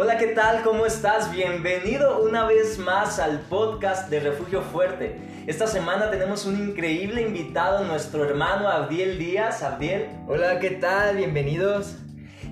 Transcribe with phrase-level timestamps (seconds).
[0.00, 0.62] Hola, ¿qué tal?
[0.62, 1.32] ¿Cómo estás?
[1.32, 5.18] Bienvenido una vez más al podcast de Refugio Fuerte.
[5.48, 9.64] Esta semana tenemos un increíble invitado, nuestro hermano Abdiel Díaz.
[9.64, 10.08] Abdiel.
[10.28, 11.16] Hola, ¿qué tal?
[11.16, 11.96] Bienvenidos.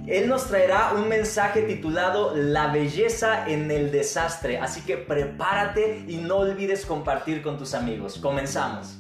[0.08, 6.16] Él nos traerá un mensaje titulado La belleza en el desastre, así que prepárate y
[6.16, 8.18] no olvides compartir con tus amigos.
[8.18, 8.98] Comenzamos.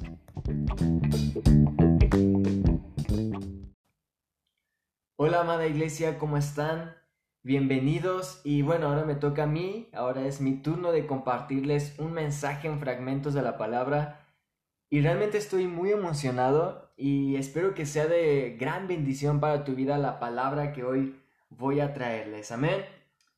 [5.16, 7.05] Hola, amada iglesia, ¿cómo están?
[7.46, 12.12] Bienvenidos y bueno, ahora me toca a mí, ahora es mi turno de compartirles un
[12.12, 14.26] mensaje en fragmentos de la palabra
[14.90, 19.96] y realmente estoy muy emocionado y espero que sea de gran bendición para tu vida
[19.96, 22.50] la palabra que hoy voy a traerles.
[22.50, 22.84] Amén.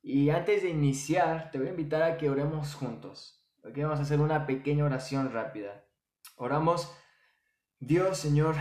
[0.03, 3.47] Y antes de iniciar, te voy a invitar a que oremos juntos.
[3.63, 5.85] Ok, vamos a hacer una pequeña oración rápida.
[6.37, 6.91] Oramos,
[7.79, 8.55] Dios Señor,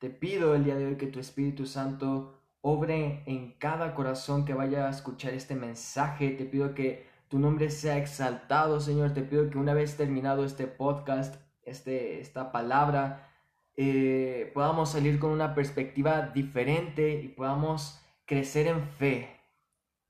[0.00, 2.34] te pido el día de hoy que tu Espíritu Santo
[2.70, 6.30] obre en cada corazón que vaya a escuchar este mensaje.
[6.30, 9.14] Te pido que tu nombre sea exaltado, Señor.
[9.14, 13.32] Te pido que una vez terminado este podcast, este, esta palabra,
[13.76, 19.40] eh, podamos salir con una perspectiva diferente y podamos crecer en fe.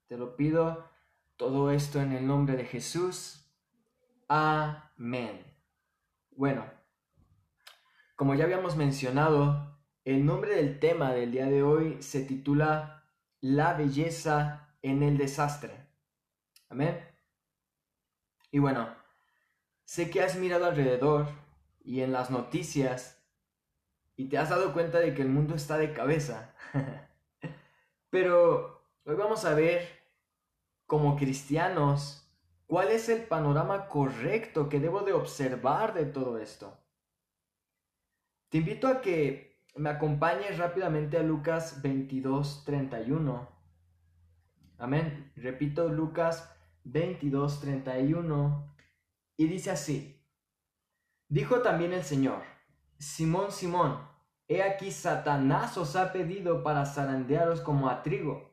[0.09, 0.85] Te lo pido
[1.37, 3.49] todo esto en el nombre de Jesús.
[4.27, 5.45] Amén.
[6.33, 6.65] Bueno,
[8.17, 9.78] como ya habíamos mencionado,
[10.09, 13.05] el nombre del tema del día de hoy se titula
[13.43, 15.87] La belleza en el desastre.
[16.71, 16.99] Amén.
[18.51, 18.89] Y bueno,
[19.85, 21.29] sé que has mirado alrededor
[21.85, 23.23] y en las noticias
[24.17, 26.55] y te has dado cuenta de que el mundo está de cabeza.
[28.09, 29.87] Pero hoy vamos a ver,
[30.87, 32.27] como cristianos,
[32.67, 36.79] cuál es el panorama correcto que debo de observar de todo esto.
[38.49, 39.48] Te invito a que
[39.79, 43.49] me acompañes rápidamente a Lucas 22, 31.
[44.79, 45.33] Amén.
[45.37, 46.53] Repito, Lucas
[46.85, 48.75] 22, 31.
[49.37, 50.21] Y dice así.
[51.29, 52.43] Dijo también el Señor,
[52.99, 53.99] Simón, Simón,
[54.49, 58.51] he aquí Satanás os ha pedido para zarandearos como a trigo,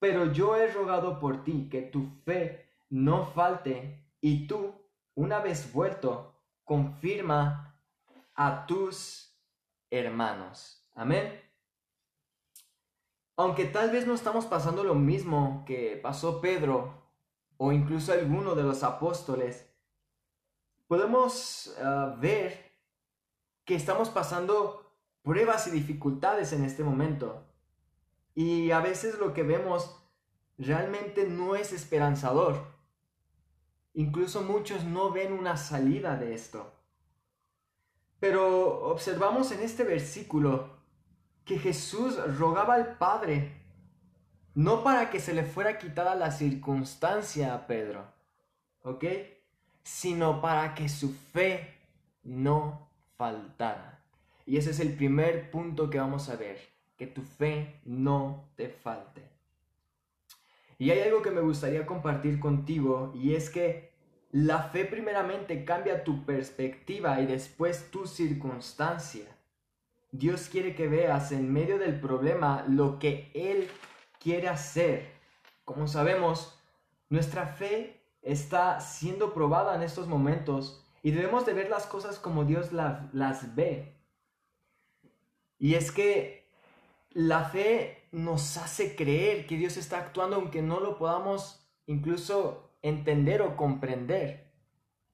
[0.00, 4.74] pero yo he rogado por ti que tu fe no falte, y tú,
[5.14, 6.34] una vez vuelto,
[6.64, 7.76] confirma
[8.34, 9.29] a tus
[9.90, 10.86] hermanos.
[10.94, 11.40] Amén.
[13.36, 17.08] Aunque tal vez no estamos pasando lo mismo que pasó Pedro
[17.56, 19.66] o incluso alguno de los apóstoles,
[20.86, 22.72] podemos ah, ver
[23.64, 24.92] que estamos pasando
[25.22, 27.46] pruebas y dificultades en este momento.
[28.34, 29.96] Y a veces lo que vemos
[30.58, 32.62] realmente no es esperanzador.
[33.94, 36.79] Incluso muchos no ven una salida de esto.
[38.20, 40.78] Pero observamos en este versículo
[41.44, 43.60] que Jesús rogaba al Padre
[44.54, 48.04] no para que se le fuera quitada la circunstancia a Pedro,
[48.82, 49.04] ¿ok?
[49.82, 51.78] Sino para que su fe
[52.22, 54.04] no faltara.
[54.46, 56.58] Y ese es el primer punto que vamos a ver,
[56.96, 59.22] que tu fe no te falte.
[60.78, 63.89] Y hay algo que me gustaría compartir contigo y es que
[64.32, 69.24] la fe primeramente cambia tu perspectiva y después tu circunstancia.
[70.12, 73.68] Dios quiere que veas en medio del problema lo que Él
[74.20, 75.12] quiere hacer.
[75.64, 76.58] Como sabemos,
[77.08, 82.44] nuestra fe está siendo probada en estos momentos y debemos de ver las cosas como
[82.44, 83.96] Dios las ve.
[85.58, 86.46] Y es que
[87.10, 93.42] la fe nos hace creer que Dios está actuando aunque no lo podamos incluso entender
[93.42, 94.50] o comprender.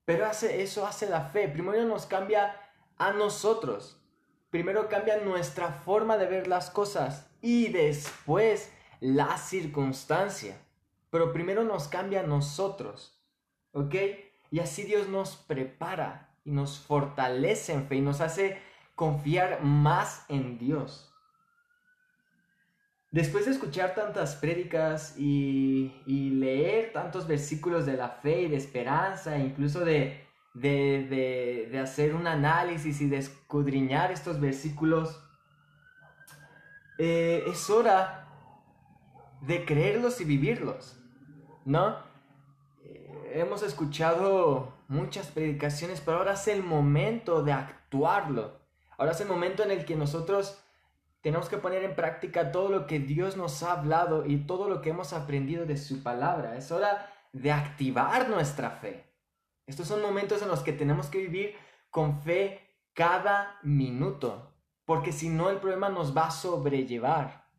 [0.04, 1.48] Pero hace, eso hace la fe.
[1.48, 2.56] Primero nos cambia
[2.96, 4.00] a nosotros.
[4.50, 10.58] Primero cambia nuestra forma de ver las cosas y después la circunstancia.
[11.10, 13.20] Pero primero nos cambia a nosotros.
[13.72, 13.94] ¿Ok?
[14.50, 18.60] Y así Dios nos prepara y nos fortalece en fe y nos hace
[18.94, 21.12] confiar más en Dios.
[23.16, 29.38] Después de escuchar tantas prédicas y, leer tantos versículos de la fe y de esperanza,
[29.38, 30.20] incluso de,
[31.80, 35.18] hacer un análisis y de escudriñar estos versículos,
[36.98, 38.28] eh, es hora
[39.40, 41.00] de creerlos y vivirlos,
[41.64, 41.96] ¿no?
[42.84, 48.60] Eh, hemos escuchado muchas predicaciones, pero ahora es el momento de actuarlo.
[48.98, 50.62] Ahora es el momento en el que nosotros
[51.26, 54.80] tenemos que poner en práctica todo lo que Dios nos ha hablado y todo lo
[54.80, 56.56] que hemos aprendido de su palabra.
[56.56, 59.12] Es hora de activar nuestra fe.
[59.66, 61.56] Estos son momentos en los que tenemos que vivir
[61.90, 62.60] con fe
[62.92, 67.50] cada minuto, porque si no el problema nos va a sobrellevar.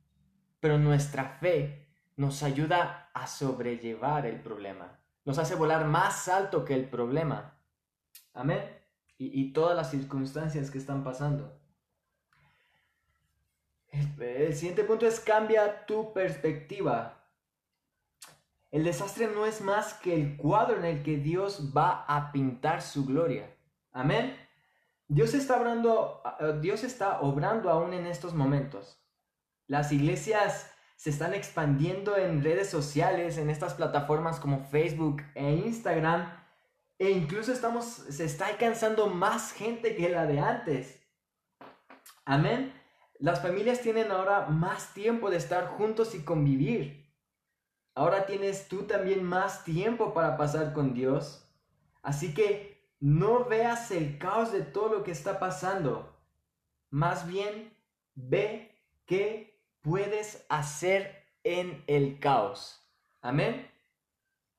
[0.61, 4.97] Pero nuestra fe nos ayuda a sobrellevar el problema.
[5.25, 7.59] Nos hace volar más alto que el problema.
[8.33, 8.61] Amén.
[9.17, 11.59] Y, todas las circunstancias que están pasando.
[14.19, 17.13] El, siguiente punto es cambia tu perspectiva.
[18.71, 22.81] El desastre no es más que el cuadro en el que Dios va a pintar
[22.81, 23.55] su gloria.
[23.91, 24.35] Amén.
[25.07, 26.21] Dios está obrando,
[26.61, 29.01] Dios está obrando aún en estos momentos.
[29.67, 36.29] Las iglesias se están expandiendo en redes sociales, en estas plataformas como Facebook e Instagram,
[36.99, 40.99] e incluso estamos, se está alcanzando más gente que la de antes.
[42.25, 42.73] Amén.
[43.19, 47.07] Las familias tienen ahora más tiempo de estar juntos y convivir.
[47.95, 51.43] Ahora tienes tú también más tiempo para pasar con Dios.
[52.03, 56.15] Así que no veas el caos de todo lo que está pasando.
[56.91, 57.73] Más bien,
[58.13, 58.71] ve
[59.05, 62.87] qué puedes hacer en el caos.
[63.21, 63.67] Amén.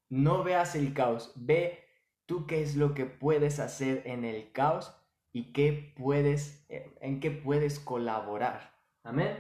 [0.09, 1.85] No veas el caos, ve
[2.27, 4.98] tú qué es lo que puedes hacer en el caos
[5.33, 8.73] y qué puedes, eh, en qué puedes colaborar.
[9.03, 9.37] Amén.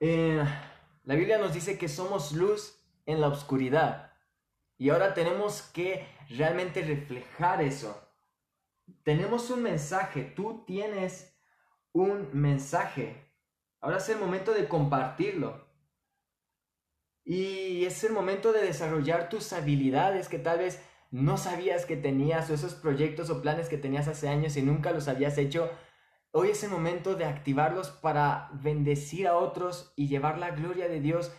[0.00, 0.42] Eh,
[1.04, 4.12] la Biblia nos dice que somos luz en la oscuridad
[4.78, 8.08] y ahora tenemos que realmente reflejar eso.
[9.04, 11.36] Tenemos un mensaje, tú tienes
[11.92, 13.30] un mensaje.
[13.80, 15.66] Ahora es el momento de compartirlo.
[17.24, 20.82] Y es el momento de desarrollar tus habilidades que tal vez
[21.12, 25.08] no sabías que tenías esos proyectos o planes que tenías hace años y nunca los
[25.08, 25.70] habías hecho,
[26.32, 31.00] hoy es el momento de activarlos para bendecir a otros y llevar la gloria de
[31.00, 31.30] Dios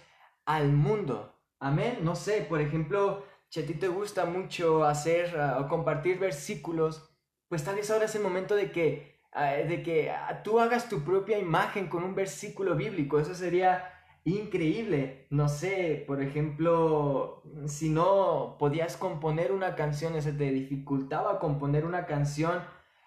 [0.45, 1.35] al mundo.
[1.59, 1.99] Amén.
[2.03, 7.09] No sé, por ejemplo, si a ti te gusta mucho hacer ah, o compartir versículos,
[7.47, 11.03] pues tal vez ahora es el momento de que, ah, de que tú hagas tu
[11.03, 13.19] propia imagen con un versículo bíblico.
[13.19, 13.91] Eso sería
[14.25, 15.27] increíble.
[15.29, 22.05] No sé, por ejemplo, si no podías componer una canción, se te dificultaba componer una
[22.05, 22.61] canción,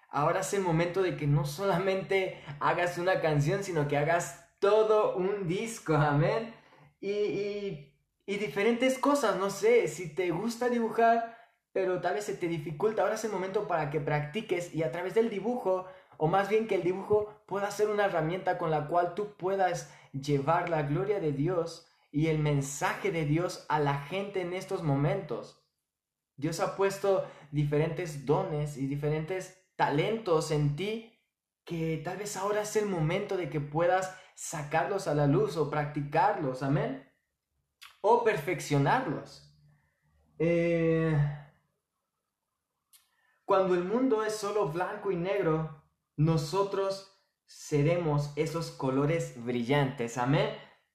[0.09, 5.15] ahora es el momento de que no solamente hagas una canción, sino que hagas todo
[5.15, 6.53] un disco, amén.
[6.99, 7.93] Y,
[8.25, 11.37] y, diferentes cosas, no sé, si te gusta dibujar,
[11.71, 14.91] pero tal vez se te dificulta, ahora es el momento para que practiques y a
[14.91, 15.85] través del dibujo,
[16.17, 19.93] o más bien que el dibujo pueda ser una herramienta con la cual tú puedas
[20.11, 24.83] llevar la gloria de Dios y el mensaje de Dios a la gente en estos
[24.83, 25.63] momentos.
[26.35, 31.13] Dios ha puesto diferentes dones y diferentes talentos en ti
[31.65, 35.69] que tal vez ahora es el momento de que puedas sacarlos a la luz o
[35.69, 37.11] practicarlos, amén.
[38.01, 39.53] O perfeccionarlos.
[40.39, 41.17] Eh,
[43.43, 45.83] cuando el mundo es solo blanco y negro,
[46.15, 47.16] nosotros
[47.47, 50.17] seremos esos colores brillantes.
[50.17, 50.49] Amén.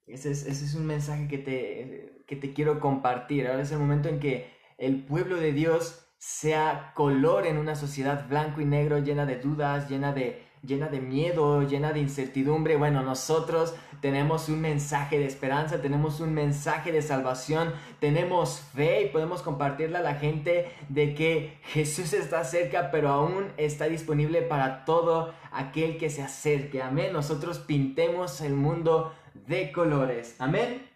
[0.06, 3.48] Ese es, un mensaje que te, que te quiero compartir.
[3.48, 8.28] Ahora es el momento en que el pueblo de Dios sea color en una sociedad
[8.28, 12.76] blanco y negro llena de dudas, llena de llena de miedo, llena de incertidumbre.
[12.76, 19.08] Bueno, nosotros tenemos un mensaje de esperanza, tenemos un mensaje de salvación, tenemos fe y
[19.08, 24.84] podemos compartirle a la gente de que Jesús está cerca, pero aún está disponible para
[24.84, 26.82] todo aquel que se acerque.
[26.82, 27.12] Amén.
[27.12, 29.14] Nosotros pintemos el mundo
[29.46, 30.36] de colores.
[30.38, 30.88] Amén.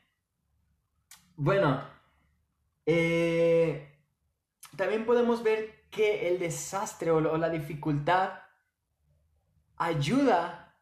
[1.36, 1.82] Bueno,
[2.86, 3.92] eh,
[4.76, 8.45] también podemos ver que el desastre o la dificultad
[9.76, 10.74] ayuda,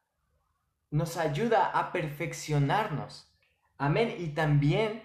[0.91, 3.31] nos ayuda a perfeccionarnos.
[3.79, 4.15] Amén.
[4.19, 5.03] Y también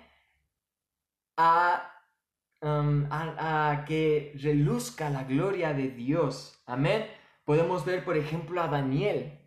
[1.37, 6.61] um, a, a, que reluzca la gloria de Dios.
[6.65, 7.07] Amén.
[7.45, 9.39] Podemos ver, por ejemplo, a Daniel.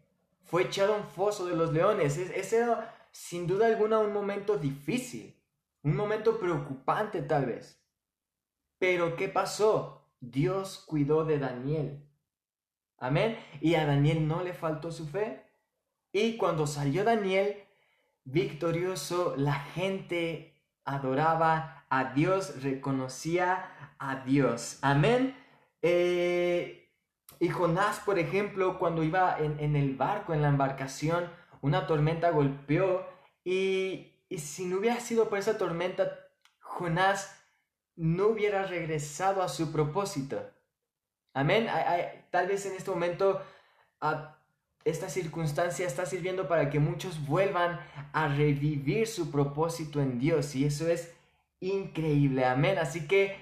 [0.44, 2.18] Fue echado a un foso de los leones.
[2.18, 5.38] Ese era, sin duda alguna, un momento difícil.
[5.82, 7.80] Un momento preocupante, tal vez.
[8.78, 10.08] Pero, ¿qué pasó?
[10.20, 12.11] Dios cuidó de Daniel.
[13.02, 13.36] Amén.
[13.60, 15.44] Y a Daniel no le faltó su fe.
[16.12, 17.56] Y cuando salió Daniel
[18.22, 20.54] victorioso, la gente
[20.84, 24.78] adoraba a Dios, reconocía a Dios.
[24.82, 25.36] Amén.
[25.82, 26.92] Eh,
[27.40, 31.28] y Jonás, por ejemplo, cuando iba en, el barco, en la embarcación,
[31.60, 33.04] una tormenta golpeó
[33.42, 36.08] y, y si no hubiera sido por esa tormenta,
[36.60, 37.36] Jonás
[37.96, 40.40] no hubiera regresado a su propósito.
[41.34, 41.66] Amén.
[42.30, 43.40] tal vez en este momento
[44.84, 47.80] esta circunstancia está sirviendo para que muchos vuelvan
[48.12, 51.14] a revivir su propósito en Dios y eso es
[51.60, 52.44] increíble.
[52.44, 52.78] Amén.
[52.78, 53.36] Así que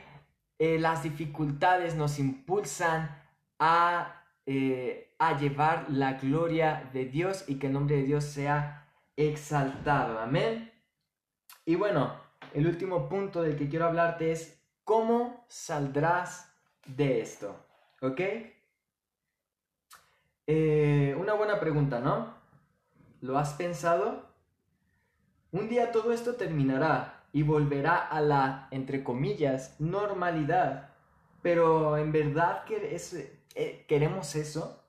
[0.58, 3.18] eh, las dificultades nos impulsan
[3.58, 8.86] a, eh, a llevar la gloria de Dios y que el nombre de Dios sea
[9.16, 10.18] exaltado.
[10.18, 10.70] Amén.
[11.64, 12.20] Y bueno,
[12.52, 16.52] el último punto del que quiero hablarte es cómo saldrás
[16.86, 17.69] de esto.
[18.02, 18.20] ¿Ok?
[20.46, 22.34] Eh, una buena pregunta, ¿no?
[23.20, 24.24] ¿Lo has pensado?
[25.52, 30.94] Un día todo esto terminará y volverá a la, entre comillas, normalidad.
[31.42, 34.82] Pero ¿en verdad eh, queremos eso?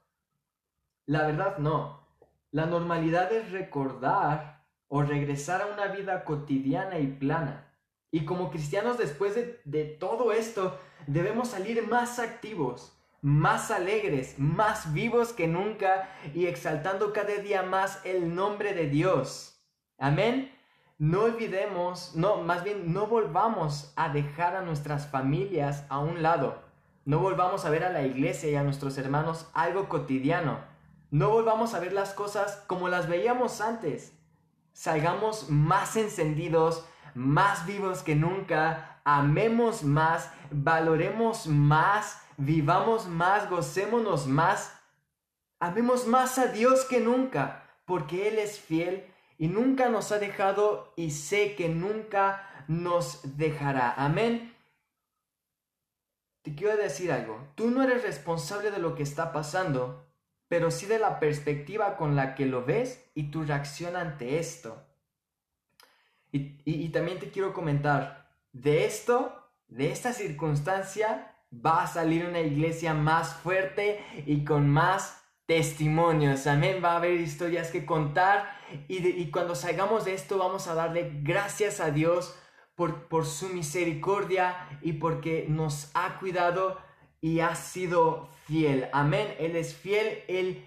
[1.05, 2.07] La verdad no.
[2.51, 7.73] La normalidad es recordar o regresar a una vida cotidiana y plana.
[8.09, 14.93] Y como cristianos después de, de todo esto, debemos salir más activos, más alegres, más
[14.93, 19.61] vivos que nunca y exaltando cada día más el nombre de Dios.
[19.97, 20.51] Amén.
[20.97, 26.61] No olvidemos, no, más bien no volvamos a dejar a nuestras familias a un lado.
[27.05, 30.59] No volvamos a ver a la iglesia y a nuestros hermanos algo cotidiano.
[31.09, 34.13] No volvamos a ver las cosas como las veíamos antes.
[34.73, 36.85] Salgamos más encendidos,
[37.15, 44.73] más vivos que nunca, amemos más, valoremos más, vivamos más, gocémonos más,
[45.59, 49.05] amemos más a Dios que nunca, porque Él es fiel
[49.37, 53.93] y nunca nos ha dejado y sé que nunca nos dejará.
[53.93, 54.55] Amén.
[56.41, 60.07] Te quiero decir algo, tú no eres responsable de lo que está pasando,
[60.47, 64.83] pero sí de la perspectiva con la que lo ves y tu reacción ante esto.
[66.31, 72.93] Y, también te quiero comentar, de esto, de esta circunstancia, va a salir una iglesia
[72.93, 76.47] más fuerte y con más testimonios.
[76.47, 76.81] Amén.
[76.83, 78.49] Va a haber historias que contar
[78.87, 82.37] y, y cuando salgamos de esto vamos a darle gracias a Dios
[82.75, 86.77] por, por su misericordia y porque nos ha cuidado
[87.19, 88.87] y ha sido fiel.
[88.93, 89.35] Amén.
[89.39, 90.23] Él es fiel.
[90.27, 90.65] Él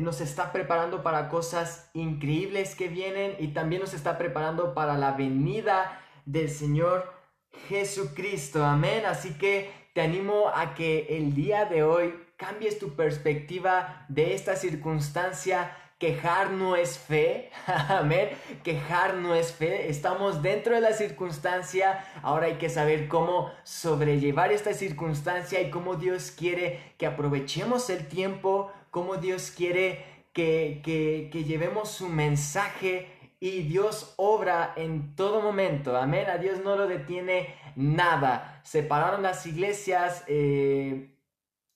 [0.00, 5.12] nos está preparando para cosas increíbles que vienen y también nos está preparando para la
[5.12, 7.12] venida del Señor
[7.68, 8.64] Jesucristo.
[8.64, 9.04] Amén.
[9.06, 14.56] Así que te animo a que el día de hoy cambies tu perspectiva de esta
[14.56, 15.76] circunstancia.
[15.98, 18.30] Quejar no es fe, amén.
[18.64, 19.88] Quejar no es fe.
[19.88, 22.04] Estamos dentro de la circunstancia.
[22.22, 28.08] Ahora hay que saber cómo sobrellevar esta circunstancia y cómo Dios quiere que aprovechemos el
[28.08, 33.08] tiempo cómo Dios quiere que, llevemos su mensaje
[33.42, 35.96] y Dios obra en todo momento.
[35.96, 36.30] Amén.
[36.30, 38.60] A Dios no lo detiene nada.
[38.62, 41.18] Separaron las iglesias eh,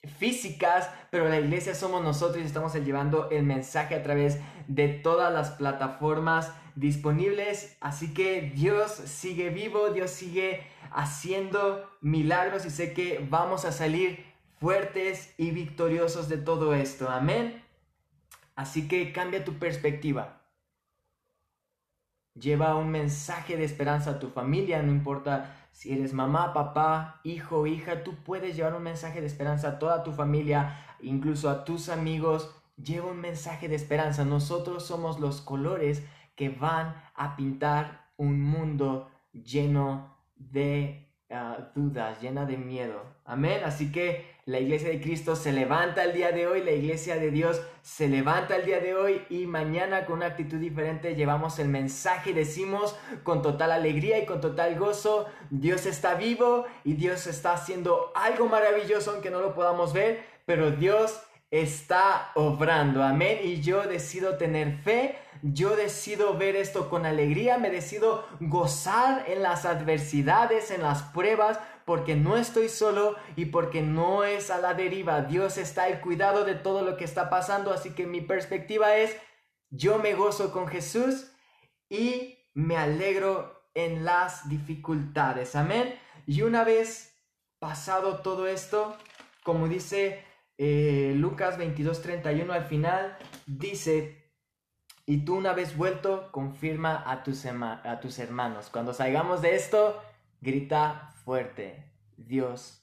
[0.04, 5.32] físicas, pero la iglesia somos nosotros y estamos llevando el mensaje a través de todas
[5.32, 7.76] las plataformas disponibles.
[7.80, 14.25] Así que Dios sigue vivo, Dios sigue haciendo milagros y sé que vamos a salir
[14.61, 17.11] fuertes y victoriosos de todo esto.
[17.11, 17.61] Amén.
[18.54, 20.46] Así que cambia tu perspectiva.
[22.38, 27.66] Lleva un mensaje de esperanza a tu familia, no importa si eres mamá, papá, hijo,
[27.66, 31.90] hija, tú puedes llevar un mensaje de esperanza a toda tu familia, incluso a tus
[31.90, 32.50] amigos.
[32.83, 34.25] Lleva un mensaje de esperanza.
[34.25, 36.02] Nosotros somos los colores
[36.35, 43.02] que van a pintar un mundo lleno de ah, dudas, llena de miedo.
[43.26, 43.62] Amén.
[43.64, 47.33] Así que la iglesia de Cristo se levanta el día de hoy, la iglesia de
[47.33, 51.67] Dios se levanta el día de hoy y mañana con una actitud diferente llevamos el
[51.67, 57.26] mensaje y decimos con total alegría y con total gozo, Dios está vivo y Dios
[57.26, 63.38] está haciendo algo maravilloso aunque no lo podamos ver, pero Dios está obrando, amén.
[63.43, 69.43] Y yo decido tener fe, yo decido ver esto con alegría, me decido gozar en
[69.43, 74.75] las adversidades, en las pruebas, porque no estoy solo y porque no es a la
[74.75, 75.23] deriva.
[75.23, 79.16] Dios está al cuidado de todo lo que está pasando, así que mi perspectiva es,
[79.71, 81.31] yo me gozo con Jesús
[81.88, 85.55] y me alegro en las dificultades.
[85.55, 85.95] Amén.
[86.26, 87.16] Y una vez
[87.61, 88.97] pasado todo esto,
[89.45, 90.25] como dice
[90.59, 93.16] eh, Lucas 22:31 al final,
[93.47, 94.33] dice,
[95.07, 98.71] y tú una vez vuelto, confirma a tus, a tus hermanos.
[98.73, 100.02] Cuando salgamos de esto,
[100.40, 101.93] grita fuerte.
[102.16, 102.83] Dios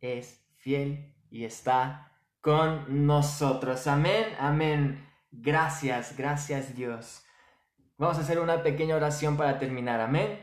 [0.00, 3.86] es fiel y está con nosotros.
[3.86, 5.06] Amén, amén.
[5.30, 7.24] Gracias, gracias Dios.
[7.98, 10.00] Vamos a hacer una pequeña oración para terminar.
[10.00, 10.38] Amén.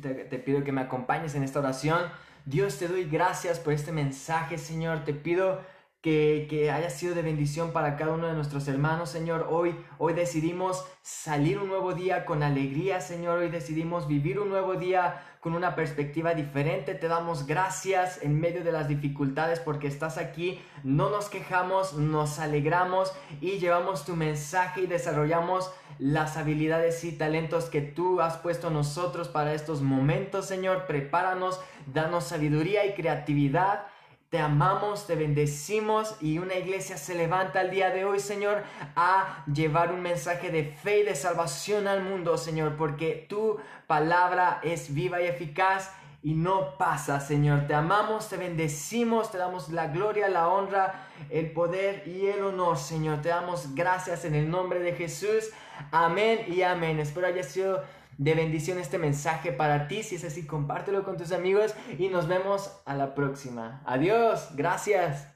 [0.00, 2.00] Te, pido que me acompañes en esta oración.
[2.44, 5.04] Dios, te doy gracias por este mensaje, Señor.
[5.04, 5.60] Te pido
[6.02, 9.46] que, haya sido de bendición para cada uno de nuestros hermanos, Señor.
[9.48, 13.38] Hoy, hoy decidimos salir un nuevo día con alegría, Señor.
[13.38, 16.96] Hoy decidimos vivir un nuevo día con una perspectiva diferente.
[16.96, 20.60] Te damos gracias en medio de las dificultades porque estás aquí.
[20.82, 27.66] No nos quejamos, nos alegramos y llevamos tu mensaje y desarrollamos las habilidades y talentos
[27.66, 30.86] que tú has puesto nosotros para estos momentos, Señor.
[30.86, 33.86] Prepáranos, danos sabiduría y creatividad
[34.32, 38.62] te amamos, te bendecimos y una iglesia se levanta el día de hoy, Señor,
[38.96, 44.58] a llevar un mensaje de fe y de salvación al mundo, Señor, porque tu palabra
[44.62, 45.90] es viva y eficaz
[46.22, 47.66] y no pasa, Señor.
[47.66, 52.78] Te amamos, te bendecimos, te damos la gloria, la honra, el poder y el honor,
[52.78, 53.20] Señor.
[53.20, 55.50] Te damos gracias en el nombre de Jesús.
[55.90, 57.00] Amén y amén.
[57.00, 57.84] Espero haya sido
[58.18, 60.02] de bendición este mensaje para ti.
[60.02, 63.82] Si es así, compártelo con tus amigos y nos vemos a la próxima.
[63.86, 65.31] Adiós, gracias.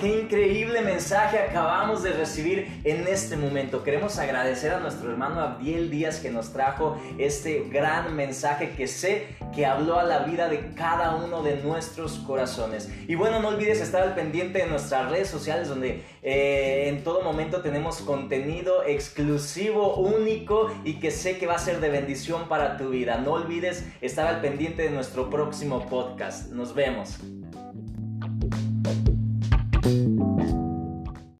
[0.00, 3.82] ¡Qué increíble mensaje acabamos de recibir en este momento!
[3.82, 9.26] Queremos agradecer a nuestro hermano Abdiel Díaz que nos trajo este gran mensaje que sé
[9.54, 12.90] que habló a la vida de cada uno de nuestros corazones.
[13.06, 17.22] Y bueno, no olvides estar al pendiente de nuestras redes sociales donde eh, en todo
[17.22, 22.76] momento tenemos contenido exclusivo, único y que sé que va a ser de bendición para
[22.76, 23.18] tu vida.
[23.18, 26.50] No olvides estar al pendiente de nuestro próximo podcast.
[26.50, 27.20] Nos vemos.